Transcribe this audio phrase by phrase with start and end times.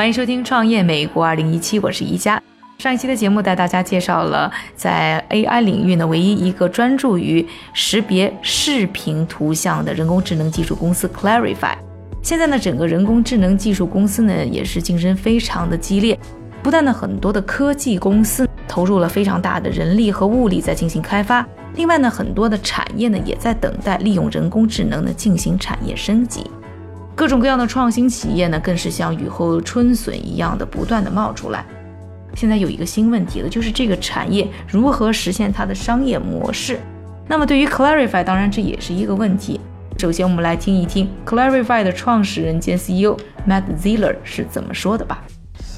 [0.00, 2.42] 欢迎收听《创业美国2017》，我是宜家。
[2.78, 11.74] 上一期的节目带大家介绍了在 AI 领域呢唯一一个专注于识别视频图像的人工智能技术公司 Clarify。
[12.22, 16.18] 现在呢，整个人工智能技术公司呢也是竞争非常的激烈，
[16.62, 26.50] 不但呢很多的科技公司投入了非常大的人力和物力在进行开发，另外呢很多的产业呢也在等待利用人工智能呢进行产业升级。
[27.20, 31.62] 各种各样的创新企业呢，更是像雨后春笋一样的不断的冒出来。
[32.34, 36.80] 现在有一个新问题了，就是这个产业如何实现它的商业模式？
[37.28, 39.60] 那么对于 Clarify，当然这也是一个问题。
[39.98, 43.14] 首先，我们来听一听 Clarify 的创始人兼 CEO
[43.46, 45.22] Matt Ziller 是怎么说的吧。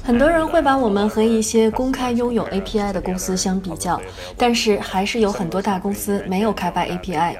[0.01, 3.99] 很多人会把我们和一些公开拥有 API 的公司相比较，
[4.37, 7.35] 但是还是有很多大公司没有开发 API。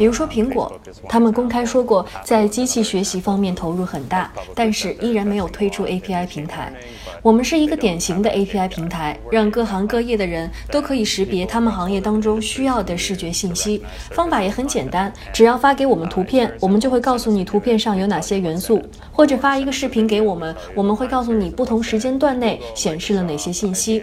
[0.00, 0.72] 比如说苹果，
[1.10, 6.72] 他们公开说过在机器学习方面投入很大，但是依然没有推出 API 平台。
[7.20, 13.82] 我们是一个典型的 API 平台，让各行各业的人都可以识别他们行业当中需要的视觉信息。
[14.12, 18.78] 方法也很简单，只要发给我们图片，我们就会告诉你图片上有哪些元素；
[19.12, 24.02] 或者发一个视频给我们，我们会告诉你不同时间段内显示了哪些信息。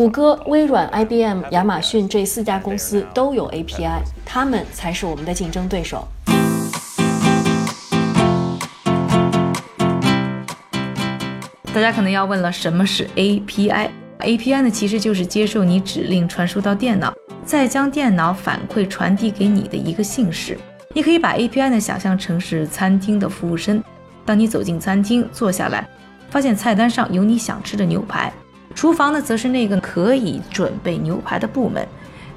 [0.00, 6.08] 谷歌、微软、IBM、亚马逊这四家公司都有 API，他们才是我们的竞争对手。
[11.74, 17.12] 大家可能要问了，什么是 API？API 呢，其实就是接受你指令传输到电脑，
[17.44, 20.58] 再将电脑反馈传递给你的一个信使。
[20.94, 23.84] 你可以把 API 呢想象成是餐厅的服务生。
[24.24, 25.86] 当你走进餐厅，坐下来，
[26.30, 28.32] 发现菜单上有你想吃的牛排，
[28.74, 31.86] 厨房呢则是那个可以准备牛排的部门。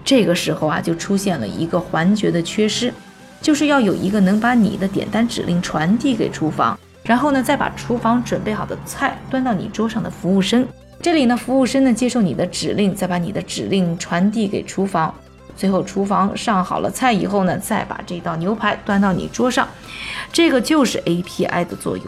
[0.04, 2.94] 这个时候啊，就出现了一个环节的缺失，
[3.42, 6.78] 就是要有一个能把你的点单指令传递给厨房。
[7.04, 10.66] 然后呢，再把厨房准备好的菜端到你桌上的服务生。
[11.02, 15.14] 这里呢，服务生呢接受你的指令，再把你的指令传递给厨房。
[15.56, 19.68] 最后，厨房上好了菜以后呢，再把这道牛排端到你桌上。
[20.32, 22.06] 这个就是 API 的作用，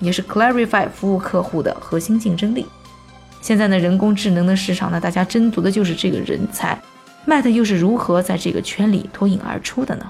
[0.00, 2.66] 也是 Clarify 服务客户的核心竞争力。
[3.42, 6.80] 现在呢，人工智能的市场呢，大家争夺的就是这个人才。
[7.26, 10.06] Matt 又是如何在这个圈里脱颖而出的呢？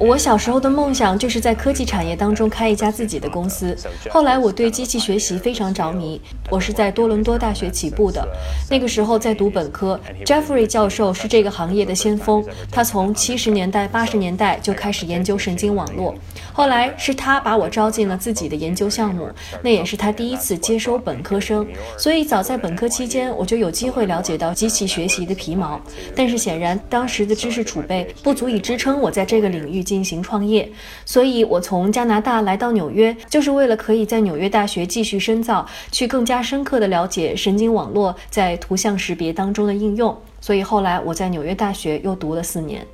[0.00, 3.76] 我小时候的梦想就是在科技产业当中开一家自己的公司。
[4.08, 6.18] 后来我对机器学习非常着迷，
[6.48, 8.26] 我是在多伦多大学起步的。
[8.70, 16.14] 那个时候在读本科，Jeffrey 教授是这个行业的先锋，他从七十年代、八十年代就开始研究神经网络。
[16.50, 19.28] 后来是他把我招进了自己的研究项目，
[19.62, 21.66] 那也是他第一次接收本科生。
[21.98, 25.78] 所以早在本科期间，我就有机会了解到机器学习的皮毛。
[26.16, 29.84] 但是显然当时的知识储备不足以支撑我在这个领域。
[29.90, 30.70] 进行创业，
[31.04, 40.16] 所以我从加拿大来到纽约，就是为了可以在纽约大学继续深造，去更加深刻的了解神经网络在图像识别当中的应用。
[40.40, 42.86] 所以后来我在纽约大学又读了四年。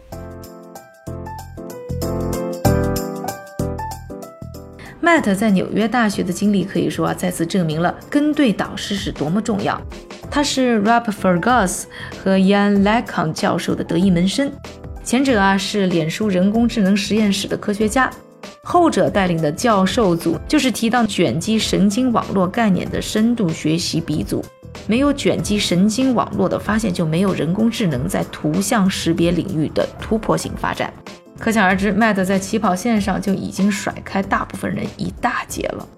[5.03, 9.79] Matt 在纽约大学的经历可以说啊，再次证明了跟对导师是多么重要。
[10.31, 11.85] 他是 Rob Fergus
[12.23, 14.51] 和 Ian Lacon 教授的得意门生。
[15.07, 18.11] 前者啊是脸书人工智能实验室的科学家，
[18.65, 24.45] 后者带领的教授组就是提到卷积神经网络概念的深度学习鼻祖。
[24.89, 30.93] 没有卷积神经网络的发现，就没有人工智能在图像识别领域的突破性发展。
[31.39, 35.89] 可想而知，Matt 在起跑线上就已经甩开大部分人一大截了。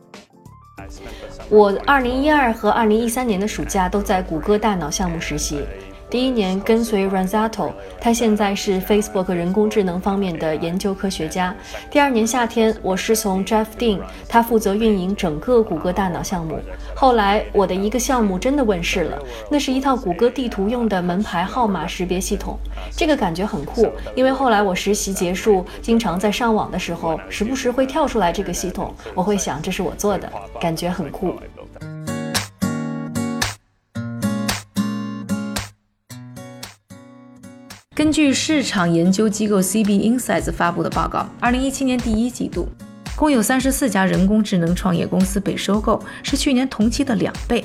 [1.49, 5.63] 我二零一二和二零一三年的暑假都在谷歌大脑项目实习。
[6.11, 7.71] 第一年跟随 Ranzato，
[8.01, 11.55] 他现在是 Facebook 人工智能方面的研究科学家。
[11.91, 16.59] 第二年夏天，我师从 Jeff Dean，他负责运营整个谷歌大脑项目。
[16.95, 19.19] 后来我的一个项目真的问世了，
[19.51, 22.59] 那是一套谷歌地图用的门牌号码识别系统。
[22.91, 31.35] 这个感觉很酷，因为后来我实习结束，经常在上网的时候，时不时会跳出来这个系统，我会想这是我做的，感觉很酷。
[37.99, 42.69] 根据市场研究机构 CB Insights 发布的报告，二零一七年第一季度，
[43.17, 47.65] 共有三十四家人工智能创业公司被收购，是去年同期的两倍。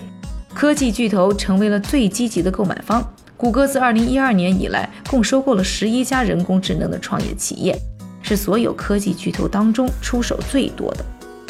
[0.52, 3.08] 科技巨头成为了最积极的购买方。
[3.38, 7.78] 谷歌自二零一二年以来，共收购了十一家人工智能的创业企业，
[8.24, 11.06] 是所有科技巨头当中出手最多的。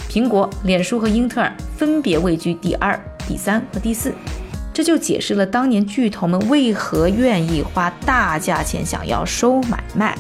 [0.10, 4.14] 苹果、脸书和英特尔分别位居第二、第三和第四。
[4.74, 10.18] 这就解释了当年巨头们为何愿意花大价钱想要收买 Matt，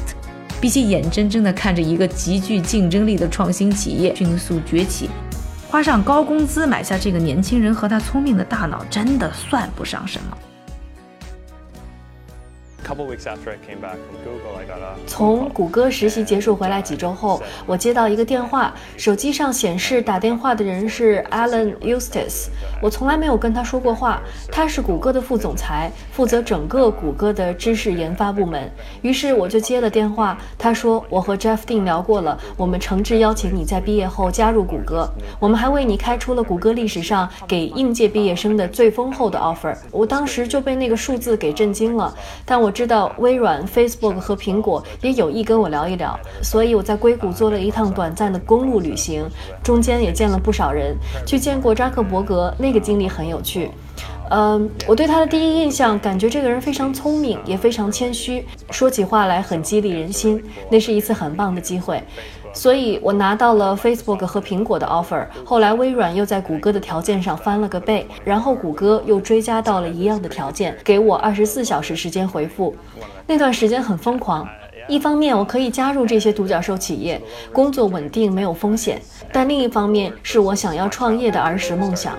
[0.61, 5.09] 比起眼睁睁地看着一个极具竞争力的创新企业迅速崛起，
[5.67, 10.37] 花上高工资买下这个年轻人和他聪明的大脑，真的算不上什么。
[15.07, 22.47] 从谷歌实习结束回来几周后，我接到一个电话，手机上显示打电话的人是 Alan Eustace。
[22.81, 28.69] 我从来没有跟他说过话，他是谷歌的副总裁，负责整个谷歌的知识研发部门。
[29.01, 35.09] 于是我就接了电话，他说我和 Jeff Dean 聊过了，我们诚挚邀请你在毕业后加入谷歌，
[35.39, 39.73] 我们还为你开出了谷歌历史上给应届毕业生的最丰厚的 offer。
[39.89, 42.13] 我当时就被那个数字给震惊了，
[42.45, 42.73] 但我。
[42.73, 49.25] 知知道微软、Facebook 和苹果也有意跟我聊一聊，所以我在硅谷做了一趟短暂的公路旅行，
[49.63, 53.71] 中间也见了不少人，去见过扎克伯格，那个经历很有趣。
[54.35, 60.43] 嗯，我对他的第一印象，感觉这个人非常聪明，也非常谦虚，说起话来很激励人心。
[60.71, 62.01] 那是一次很棒的机会。
[62.51, 72.75] 所以我拿到了 Facebook 和苹果的 offer，后来微软又在谷歌的条件上翻了个倍，然后谷歌又追加到了一样的条件，给我二十四小时时间回复。
[73.27, 74.47] 那段时间很疯狂，
[74.87, 77.21] 一方面我可以加入这些独角兽企业，
[77.51, 78.99] 工作稳定没有风险，
[79.31, 82.15] 但另一方面是我想要创业的儿时梦想。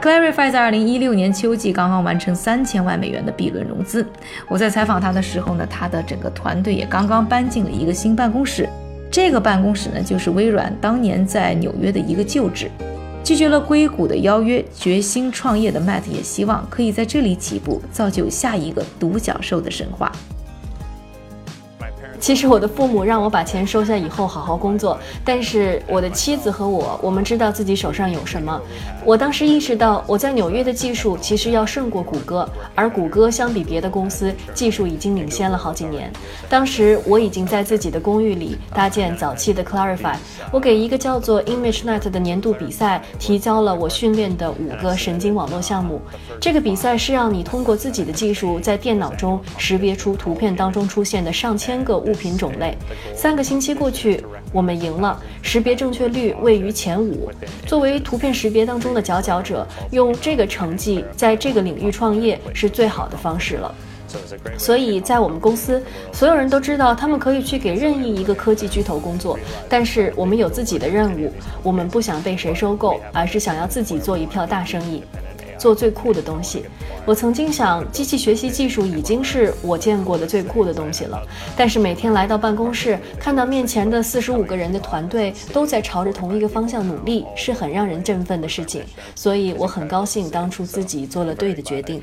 [0.00, 4.06] Clarify 在二零一六年秋季刚刚完成三千万美元的 B 轮融资。
[4.46, 8.68] 我在采访他的时候呢，他的整个团队也刚刚搬进了一个新办公室。
[9.10, 12.70] 这个办公室呢，就是微软当年在纽约的一个旧址。
[13.24, 20.12] 拒绝了硅谷的邀约，决心创业的 Matt 也希望可以在这里起步，造就下一个独角兽的神话。
[22.20, 28.60] 其实我的父母让我把钱收下以后好好工作，但是我的妻子和我，我们知道自己手上有什么。
[29.04, 36.12] 我当时意识到，我在纽约的技术其实要胜过谷歌，而谷歌相比别的公司，技术已经领先了好几年。
[36.48, 40.16] 当时我已经在自己的公寓里搭建早期的 Clarify，
[40.50, 46.02] 我给一个叫做 ImageNet 的年度比赛提交了我训练的五个神经网络项目。
[46.40, 52.07] 这个比赛是让你通过自己的技术，在电脑中识别出图片当中出现的上千个。
[52.08, 52.74] 物品种类，
[53.14, 57.30] 三个星期过去，我们赢了，识别正确率位于前五。
[57.66, 63.74] 作为图片识别当中的佼佼者，用这个成绩在这个领域创业是最好的方式了。
[64.56, 65.82] 所以在我们公司，
[66.12, 69.38] 所有人都知道他们可以去给任意一个科技巨头工作，
[69.68, 71.30] 但是我们有自己的任务，
[71.62, 75.02] 我们不想被谁收购，而是想要自己做一票大生意。
[75.58, 76.64] 做最酷的东西，
[77.04, 81.20] 我曾经想，机器学习技术已经是我见过的最酷的东西了。
[81.56, 88.82] 但是每天来到办公室，看到面前的四十五个人的团队都在朝着同一个方向努力，是很让人振奋的事情。
[89.14, 92.02] 所以我很高兴当初自己做了对的决定。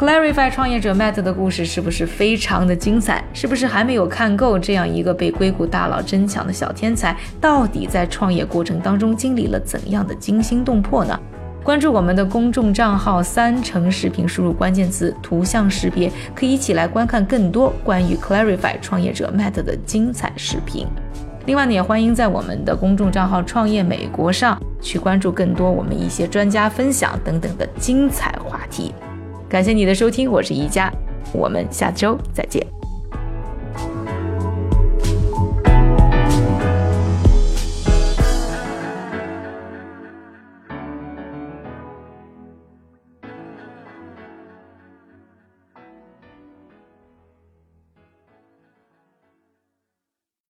[0.00, 3.22] Clarify 创业者 Matt 的故事是不是非常的精彩？
[3.34, 11.20] 是不是还没有看够这样一个被硅谷大佬争抢的小天才，到底在创业过程当中经历了怎样的惊心动魄呢？
[11.62, 20.86] 关注我们的公众账号三成视频，输入关键词图像识别，可以一起来观看更多关于 Clarify 创业者 Matt 的精彩视频。
[21.44, 28.94] 另外呢，也欢迎在我们的公众账号创业美国上去关注更多我们一些专家分享等等的精彩话题。
[29.50, 30.88] 感谢你的收听，我是宜佳，
[31.32, 32.64] 我们下周再见。